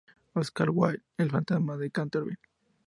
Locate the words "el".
1.19-1.29